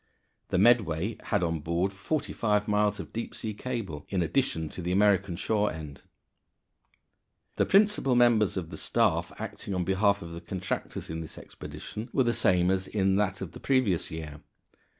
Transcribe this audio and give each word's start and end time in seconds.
The 0.47 0.57
Medway 0.57 1.15
had 1.25 1.43
on 1.43 1.59
board 1.59 1.93
forty 1.93 2.33
five 2.33 2.67
miles 2.67 2.99
of 2.99 3.13
deep 3.13 3.35
sea 3.35 3.53
cable 3.53 4.03
in 4.09 4.23
addition 4.23 4.67
to 4.69 4.81
the 4.81 4.91
American 4.91 5.35
shore 5.35 5.71
end. 5.71 6.01
The 7.57 7.67
principal 7.67 8.15
members 8.15 8.57
of 8.57 8.71
the 8.71 8.77
staff 8.77 9.31
acting 9.37 9.75
on 9.75 9.83
behalf 9.83 10.23
of 10.23 10.31
the 10.31 10.41
contractors 10.41 11.11
in 11.11 11.21
this 11.21 11.37
expedition 11.37 12.09
were 12.13 12.23
the 12.23 12.33
same 12.33 12.71
as 12.71 12.87
in 12.87 13.15
that 13.17 13.41
of 13.41 13.51
the 13.51 13.59
previous 13.59 14.09
year. 14.09 14.41